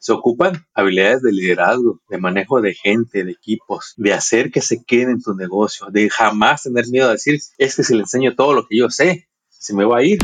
[0.00, 4.82] Se ocupan habilidades de liderazgo, de manejo de gente, de equipos, de hacer que se
[4.82, 8.34] quede en tu negocio, de jamás tener miedo a decir, es que si le enseño
[8.34, 10.18] todo lo que yo sé, se me va a ir.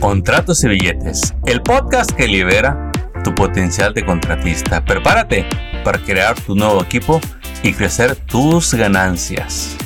[0.00, 2.90] Contratos y billetes, el podcast que libera
[3.22, 4.82] tu potencial de contratista.
[4.82, 5.44] Prepárate
[5.84, 7.20] para crear tu nuevo equipo
[7.62, 9.76] y crecer tus ganancias.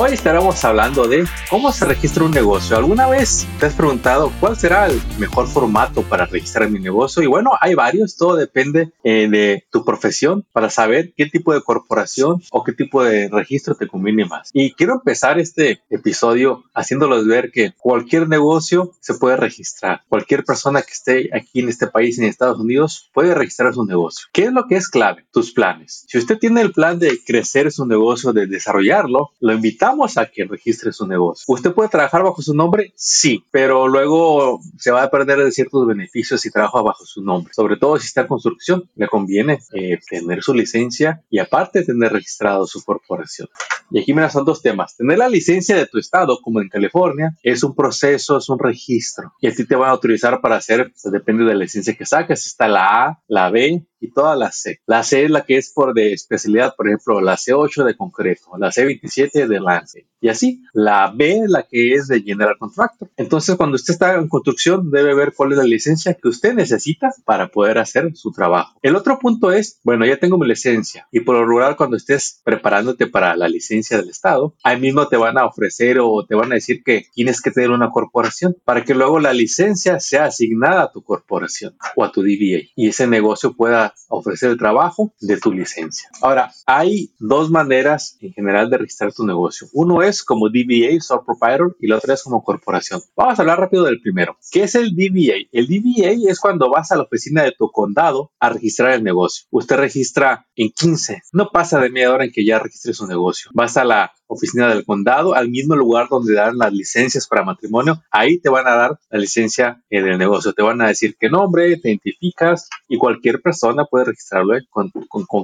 [0.00, 2.76] Hoy estaremos hablando de cómo se registra un negocio.
[2.76, 7.20] ¿Alguna vez te has preguntado cuál será el mejor formato para registrar mi negocio?
[7.20, 11.62] Y bueno, hay varios, todo depende eh, de tu profesión para saber qué tipo de
[11.62, 14.50] corporación o qué tipo de registro te conviene más.
[14.52, 20.02] Y quiero empezar este episodio haciéndolos ver que cualquier negocio se puede registrar.
[20.08, 24.28] Cualquier persona que esté aquí en este país, en Estados Unidos, puede registrar su negocio.
[24.32, 25.26] ¿Qué es lo que es clave?
[25.32, 26.04] Tus planes.
[26.06, 30.44] Si usted tiene el plan de crecer su negocio, de desarrollarlo, lo invitamos a que
[30.44, 31.44] registre su negocio.
[31.48, 32.92] ¿Usted puede trabajar bajo su nombre?
[32.96, 37.52] Sí, pero luego se va a perder de ciertos beneficios si trabaja bajo su nombre.
[37.54, 42.12] Sobre todo si está en construcción, le conviene eh, tener su licencia y aparte tener
[42.12, 43.48] registrado su corporación.
[43.90, 44.96] Y aquí me son dos temas.
[44.96, 49.32] Tener la licencia de tu estado, como en California, es un proceso, es un registro.
[49.40, 52.04] Y a ti te van a autorizar para hacer, pues depende de la licencia que
[52.04, 52.46] saques.
[52.46, 54.80] Está la A, la B y toda la C.
[54.86, 58.50] La C es la que es por de especialidad, por ejemplo, la C8 de concreto,
[58.58, 60.06] la C27 de lance.
[60.20, 63.08] Y así, la B es la que es de General Contractor.
[63.16, 67.10] Entonces, cuando usted está en construcción, debe ver cuál es la licencia que usted necesita
[67.24, 68.76] para poder hacer su trabajo.
[68.82, 71.06] El otro punto es, bueno, ya tengo mi licencia.
[71.12, 75.16] Y por lo rural, cuando estés preparándote para la licencia del Estado, ahí mismo te
[75.16, 78.84] van a ofrecer o te van a decir que tienes que tener una corporación para
[78.84, 83.06] que luego la licencia sea asignada a tu corporación o a tu DBA y ese
[83.06, 86.08] negocio pueda ofrecer el trabajo de tu licencia.
[86.22, 89.68] Ahora, hay dos maneras en general de registrar tu negocio.
[89.72, 93.00] Uno es como DBA, sole proprietor, y la otra es como corporación.
[93.16, 94.36] Vamos a hablar rápido del primero.
[94.50, 95.48] ¿Qué es el DBA?
[95.52, 99.46] El DBA es cuando vas a la oficina de tu condado a registrar el negocio.
[99.50, 101.22] Usted registra en 15.
[101.32, 103.50] No pasa de media hora en que ya registre su negocio.
[103.54, 108.02] Vas a la oficina del condado, al mismo lugar donde dan las licencias para matrimonio,
[108.10, 110.52] ahí te van a dar la licencia eh, del negocio.
[110.52, 114.56] Te van a decir qué nombre, te identificas y cualquier persona puede registrarlo.
[114.56, 114.62] ¿eh?
[114.70, 114.90] Con,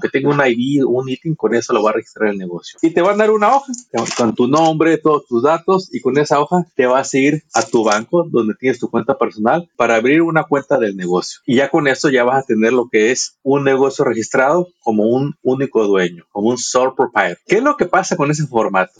[0.00, 2.78] que tenga un ID, un ítem, con eso lo va a registrar el negocio.
[2.82, 3.72] Y te van a dar una hoja
[4.16, 7.62] con tu nombre, todos tus datos y con esa hoja te vas a ir a
[7.62, 11.40] tu banco donde tienes tu cuenta personal para abrir una cuenta del negocio.
[11.46, 15.04] Y ya con eso ya vas a tener lo que es un negocio registrado como
[15.04, 17.38] un único dueño, como un sole proprietor.
[17.46, 18.42] ¿Qué es lo que pasa con ese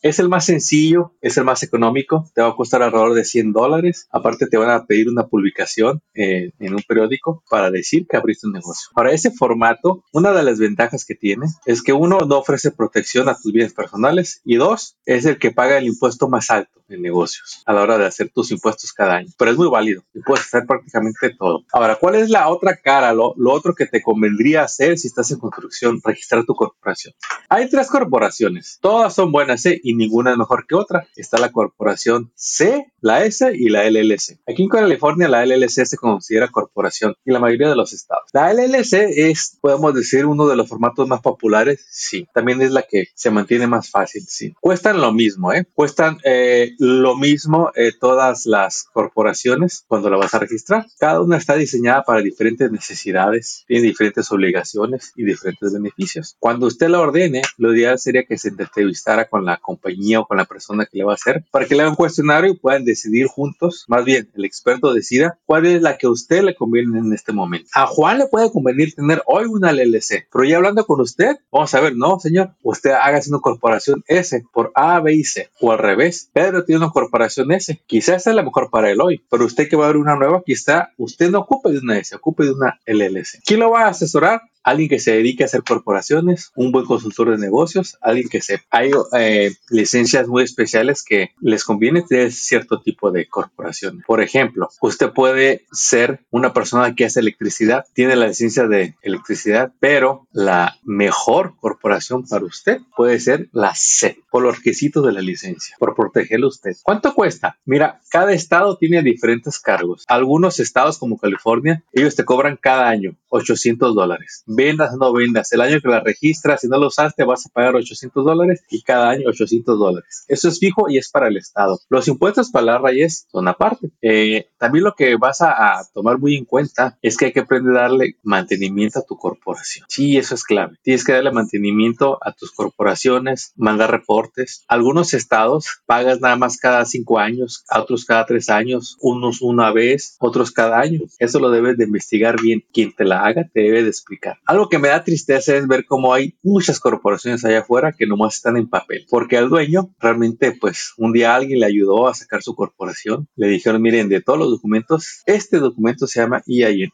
[0.03, 3.53] Es el más sencillo, es el más económico, te va a costar alrededor de 100
[3.53, 4.09] dólares.
[4.11, 8.47] Aparte te van a pedir una publicación eh, en un periódico para decir que abriste
[8.47, 8.91] un negocio.
[8.95, 13.29] Para ese formato, una de las ventajas que tiene es que uno no ofrece protección
[13.29, 17.03] a tus bienes personales y dos, es el que paga el impuesto más alto en
[17.03, 19.29] negocios a la hora de hacer tus impuestos cada año.
[19.39, 21.65] Pero es muy válido y puedes hacer prácticamente todo.
[21.73, 25.39] Ahora, ¿cuál es la otra cara, lo, otro que te convendría hacer si estás en
[25.39, 27.15] construcción, registrar tu corporación?
[27.49, 29.81] Hay tres corporaciones, todas son buenas, ¿eh?
[29.83, 31.07] y ninguna es mejor que otra.
[31.17, 34.41] Está la corporación C, la S y la LLC.
[34.49, 38.25] Aquí en California la LLC se considera corporación y la mayoría de los estados.
[38.33, 42.27] La LLC es, podemos decir, uno de los formatos más populares, sí.
[42.35, 44.55] También es la que se mantiene más fácil, sí.
[44.61, 45.67] Cuestan lo mismo, ¿eh?
[45.75, 50.87] Cuestan eh, lo mismo eh, todas las corporaciones cuando la vas a registrar.
[50.99, 56.37] Cada una está diseñada para diferentes necesidades, tiene diferentes obligaciones y diferentes beneficios.
[56.39, 60.37] Cuando usted la ordene, lo ideal sería que se entrevistara con la compañía o con
[60.37, 62.85] la persona que le va a hacer para que le haga un cuestionario y puedan
[62.85, 66.99] decidir juntos, más bien el experto decida cuál es la que a usted le conviene
[66.99, 67.69] en este momento.
[67.75, 71.75] A Juan le puede convenir tener hoy una LLC, pero ya hablando con usted, vamos
[71.75, 75.73] a ver, no, señor, usted haga una corporación S por A, B y C, o
[75.73, 79.45] al revés, Pedro tiene una corporación S, quizás sea la mejor para él hoy, pero
[79.45, 82.45] usted que va a abrir una nueva, quizá usted no ocupe de una S, ocupe
[82.45, 83.43] de una LLC.
[83.45, 84.43] ¿Quién lo va a asesorar?
[84.65, 88.63] Alguien que se dedique a hacer corporaciones, un buen consultor de negocios, alguien que se
[88.71, 94.03] hay eh, licencias muy especiales que les conviene tener cierto tipo de corporación.
[94.07, 99.73] Por ejemplo, usted puede ser una persona que hace electricidad, tiene la licencia de electricidad,
[99.81, 105.21] pero la mejor corporación para usted puede ser la C, por los requisitos de la
[105.21, 106.73] licencia, por protegerlo usted.
[106.83, 107.59] ¿Cuánto cuesta?
[107.67, 110.05] Mira, cada estado tiene diferentes cargos.
[110.09, 115.53] Algunos estados como California, ellos te cobran cada año 800 dólares vendas o no vendas,
[115.53, 118.83] el año que la registras, si no lo usaste, vas a pagar 800 dólares y
[118.83, 120.25] cada año 800 dólares.
[120.29, 121.79] Eso es fijo y es para el Estado.
[121.89, 123.91] Los impuestos para la rayes son aparte.
[124.03, 127.41] Eh, también lo que vas a, a, tomar muy en cuenta es que hay que
[127.41, 129.87] aprender a darle mantenimiento a tu corporación.
[129.89, 130.77] Sí, eso es clave.
[130.83, 134.65] Tienes que darle mantenimiento a tus corporaciones, mandar reportes.
[134.69, 139.73] Algunos estados pagas nada más cada cinco años, a otros cada tres años, unos una
[139.73, 141.01] vez, otros cada año.
[141.19, 142.65] Eso lo debes de investigar bien.
[142.73, 144.39] Quien te la haga te debe de explicar.
[144.47, 148.35] Algo que me da tristeza es ver cómo hay muchas corporaciones allá afuera que nomás
[148.37, 152.43] están en papel, porque al dueño realmente pues un día alguien le ayudó a sacar
[152.43, 156.91] su corporación, le dijeron miren de todos los documentos, este documento se llama EIN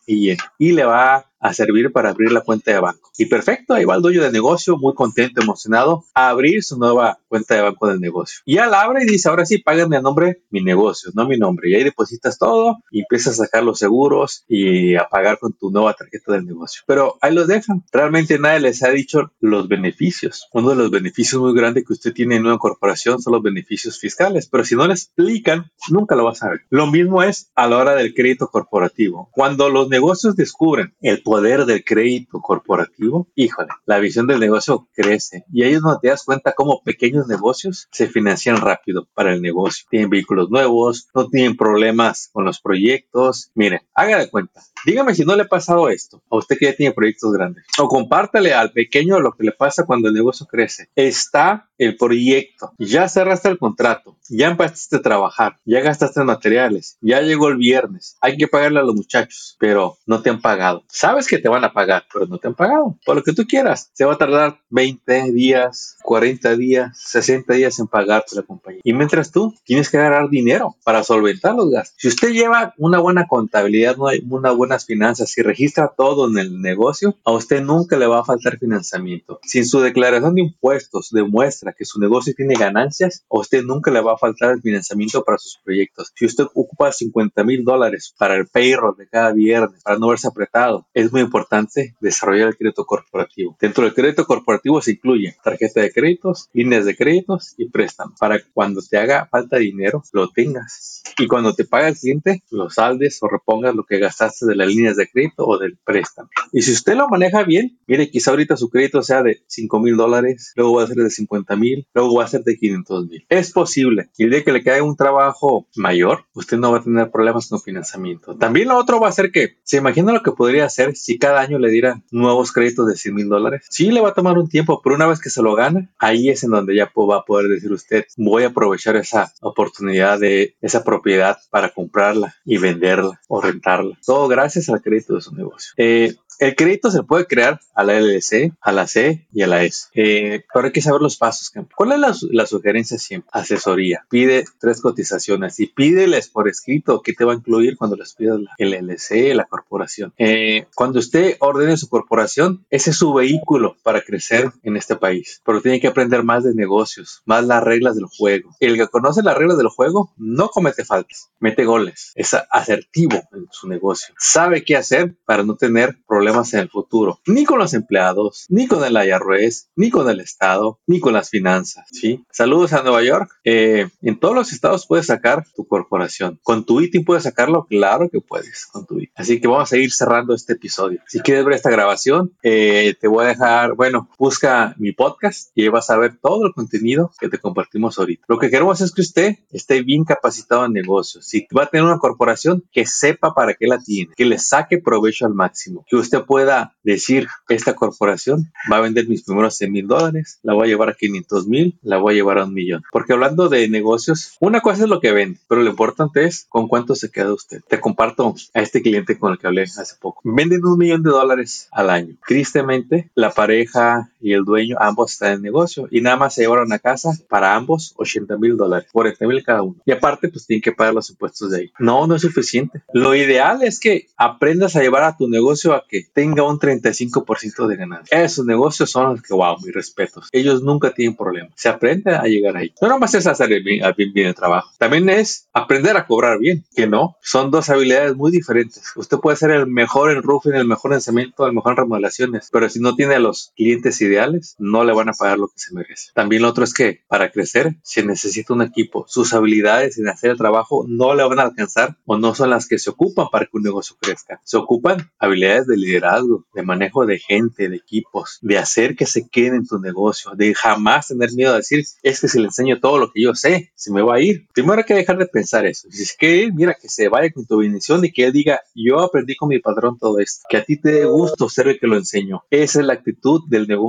[0.58, 3.10] y le va a servir para abrir la cuenta de banco.
[3.18, 7.18] Y perfecto, ahí va el dueño del negocio, muy contento, emocionado, a abrir su nueva
[7.28, 8.40] cuenta de banco del negocio.
[8.44, 11.38] Y ya la abre y dice, ahora sí, págame a nombre mi negocio, no mi
[11.38, 11.70] nombre.
[11.70, 15.70] Y ahí depositas todo y empiezas a sacar los seguros y a pagar con tu
[15.70, 16.82] nueva tarjeta del negocio.
[16.86, 17.84] Pero ahí los dejan.
[17.92, 20.48] Realmente nadie les ha dicho los beneficios.
[20.52, 23.98] Uno de los beneficios muy grandes que usted tiene en una corporación son los beneficios
[23.98, 24.48] fiscales.
[24.48, 26.60] Pero si no le explican, nunca lo vas a ver.
[26.70, 29.30] Lo mismo es a la hora del crédito corporativo.
[29.32, 35.44] Cuando los negocios descubren el poder del crédito corporativo, híjole, la visión del negocio crece
[35.52, 39.40] y ahí es donde te das cuenta cómo pequeños negocios se financian rápido para el
[39.40, 39.86] negocio.
[39.88, 43.52] Tienen vehículos nuevos, no tienen problemas con los proyectos.
[43.54, 44.60] Miren, haga de cuenta.
[44.84, 47.64] Dígame si no le ha pasado esto a usted que ya tiene proyectos grandes.
[47.78, 50.88] O compártale al pequeño lo que le pasa cuando el negocio crece.
[50.94, 57.22] Está el proyecto, ya cerraste el contrato, ya empezaste a trabajar, ya gastaste materiales, ya
[57.22, 60.84] llegó el viernes, hay que pagarle a los muchachos, pero no te han pagado.
[60.88, 62.98] Sabes que te van a pagar, pero no te han pagado.
[63.06, 67.78] Por lo que tú quieras, se va a tardar 20 días, 40 días, 60 días
[67.78, 68.80] en pagarte la compañía.
[68.84, 71.96] Y mientras tú tienes que ganar dinero para solventar los gastos.
[71.98, 73.96] Si usted lleva una buena contabilidad,
[74.28, 78.24] una buenas finanzas y registra todo en el negocio, a usted nunca le va a
[78.24, 79.40] faltar financiamiento.
[79.42, 84.00] Si su declaración de impuestos demuestra que su negocio tiene ganancias, a usted nunca le
[84.00, 86.12] va a faltar el financiamiento para sus proyectos.
[86.14, 90.28] Si usted ocupa 50 mil dólares para el payroll de cada viernes, para no verse
[90.28, 93.56] apretado, es muy importante desarrollar el crédito corporativo.
[93.60, 98.38] Dentro del crédito corporativo se incluye tarjeta de créditos, líneas de créditos y préstamos, para
[98.54, 101.02] cuando te haga falta dinero, lo tengas.
[101.18, 104.68] Y cuando te paga el cliente, lo saldes o repongas lo que gastaste de las
[104.68, 106.28] líneas de crédito o del préstamo.
[106.52, 109.96] Y si usted lo maneja bien, mire, quizá ahorita su crédito sea de 5 mil
[109.96, 113.26] dólares, luego va a ser de 50 mil, luego va a ser de 500 mil.
[113.28, 114.10] Es posible.
[114.16, 117.48] Y el día que le caiga un trabajo mayor, usted no va a tener problemas
[117.48, 118.36] con financiamiento.
[118.36, 121.40] También lo otro va a ser que, ¿se imagina lo que podría hacer si cada
[121.40, 123.66] año le diera nuevos créditos de 100 mil dólares?
[123.70, 126.28] Sí, le va a tomar un tiempo, pero una vez que se lo gana, ahí
[126.28, 130.54] es en donde ya va a poder decir usted, voy a aprovechar esa oportunidad de
[130.60, 133.98] esa propiedad para comprarla y venderla o rentarla.
[134.04, 135.72] Todo gracias al crédito de su negocio.
[135.76, 139.62] Eh, el crédito se puede crear a la LLC, a la C y a la
[139.62, 139.88] S.
[139.94, 141.52] Eh, pero hay que saber los pasos.
[141.76, 143.30] ¿Cuál es la, sugerencia siempre?
[143.32, 144.06] Asesoría.
[144.08, 148.40] Pide tres cotizaciones y pídeles por escrito qué te va a incluir cuando les pidas
[148.40, 150.14] la LLC, la corporación.
[150.16, 155.42] Eh, cuando usted ordene su corporación, ese es su vehículo para crecer en este país.
[155.44, 158.56] Pero tiene que aprender más de negocios, más las reglas del juego.
[158.60, 162.12] El que conoce las reglas del juego no comete faltas, mete goles.
[162.14, 164.14] Es asertivo en su negocio.
[164.18, 168.68] Sabe qué hacer para no tener problemas en el futuro, ni con los empleados, ni
[168.68, 171.86] con el IRS, ni con el Estado, ni con las finanzas.
[171.90, 172.24] ¿sí?
[172.30, 173.30] Saludos a Nueva York.
[173.44, 176.38] Eh, en todos los estados puedes sacar tu corporación.
[176.42, 179.12] Con tu ITIN puedes sacarlo, claro que puedes con tu ITIN.
[179.16, 181.00] Así que vamos a ir cerrando este episodio.
[181.08, 185.68] Si quieres ver esta grabación, eh, te voy a dejar, bueno, busca mi podcast y
[185.68, 188.24] vas a ver todo el contenido que te compartimos ahorita.
[188.28, 191.26] Lo que queremos es que usted esté bien capacitado en negocios.
[191.26, 194.78] Si va a tener una corporación, que sepa para qué la tiene, que le saque
[194.78, 199.72] provecho al máximo, que usted pueda decir, esta corporación va a vender mis primeros 100
[199.72, 202.54] mil dólares, la voy a llevar a 500 mil, la voy a llevar a un
[202.54, 202.82] millón.
[202.92, 206.68] Porque hablando de negocios, una cosa es lo que vende, pero lo importante es con
[206.68, 207.62] cuánto se queda usted.
[207.68, 210.20] Te comparto a este cliente con el que hablé hace poco.
[210.24, 212.16] Venden un millón de dólares al año.
[212.26, 216.72] Tristemente, la pareja y el dueño ambos están en negocio y nada más se llevaron
[216.72, 219.76] a casa para ambos 80 mil dólares, 40 mil cada uno.
[219.84, 221.72] Y aparte, pues tienen que pagar los impuestos de ahí.
[221.78, 222.82] No, no es suficiente.
[222.92, 227.66] Lo ideal es que aprendas a llevar a tu negocio a que tenga un 35%
[227.66, 228.22] de ganancia.
[228.22, 230.28] Esos negocios son los que, wow, mis respetos.
[230.32, 231.52] Ellos nunca tienen problemas.
[231.56, 232.72] Se aprende a llegar ahí.
[232.80, 233.82] No nomás es hacer bien,
[234.14, 234.70] bien, el trabajo.
[234.78, 237.16] También es aprender a cobrar bien, que no.
[237.22, 238.92] Son dos habilidades muy diferentes.
[238.96, 242.48] Usted puede ser el mejor en roofing, el mejor en cemento, el mejor en remodelaciones,
[242.52, 244.09] pero si no tiene a los clientes ideales,
[244.58, 246.10] no le van a pagar lo que se merece.
[246.14, 249.04] También lo otro es que para crecer se necesita un equipo.
[249.08, 252.66] Sus habilidades en hacer el trabajo no le van a alcanzar o no son las
[252.66, 254.40] que se ocupan para que un negocio crezca.
[254.44, 259.28] Se ocupan habilidades de liderazgo, de manejo de gente, de equipos, de hacer que se
[259.28, 262.80] quede en tu negocio, de jamás tener miedo a decir, es que si le enseño
[262.80, 264.46] todo lo que yo sé, se me va a ir.
[264.52, 265.88] Primero hay que dejar de pensar eso.
[265.90, 269.00] Si es que, mira, que se vaya con tu bendición y que él diga, yo
[269.00, 271.86] aprendí con mi patrón todo esto, que a ti te dé gusto ser el que
[271.86, 272.44] lo enseñó.
[272.50, 273.80] Esa es la actitud del negocio,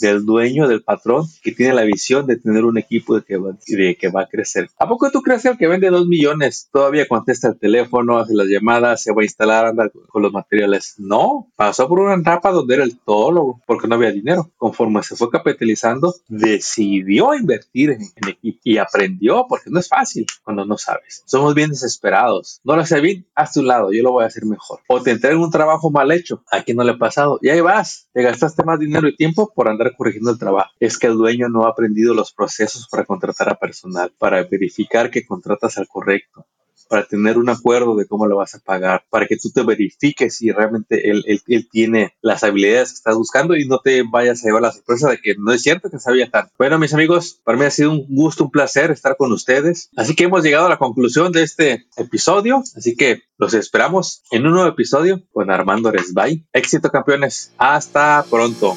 [0.00, 3.56] del dueño, del patrón, que tiene la visión de tener un equipo de que va,
[3.66, 4.68] de que va a crecer.
[4.78, 8.34] ¿A poco tú crees que el que vende dos millones todavía contesta el teléfono, hace
[8.34, 10.94] las llamadas, se va a instalar, anda con los materiales?
[10.98, 14.50] No, pasó por una etapa donde era el todólogo, porque no había dinero.
[14.56, 20.26] Conforme se fue capitalizando, decidió invertir en, en equipo y aprendió, porque no es fácil
[20.42, 21.22] cuando no sabes.
[21.26, 22.60] Somos bien desesperados.
[22.64, 24.80] No lo sé bien, hazte un lado, yo lo voy a hacer mejor.
[24.88, 27.60] O te entregan un trabajo mal hecho, a quien no le ha pasado, y ahí
[27.60, 30.70] vas, te gastaste más dinero y tiempo por andar corrigiendo el trabajo.
[30.80, 35.10] Es que el dueño no ha aprendido los procesos para contratar a personal, para verificar
[35.10, 36.46] que contratas al correcto,
[36.88, 40.36] para tener un acuerdo de cómo lo vas a pagar, para que tú te verifiques
[40.36, 44.42] si realmente él, él, él, tiene las habilidades que estás buscando y no te vayas
[44.42, 46.52] a llevar la sorpresa de que no es cierto que sabía tanto.
[46.58, 49.90] Bueno, mis amigos, para mí ha sido un gusto, un placer estar con ustedes.
[49.96, 52.62] Así que hemos llegado a la conclusión de este episodio.
[52.74, 56.46] Así que los esperamos en un nuevo episodio con Armando Resbay.
[56.52, 57.52] Éxito, campeones.
[57.58, 58.76] Hasta pronto.